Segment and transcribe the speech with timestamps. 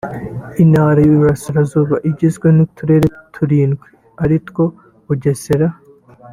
[0.63, 3.87] Intara y’Uburasirazuba igizwe n’uturere turindwi
[4.23, 4.65] ari two
[5.05, 5.67] Bugesera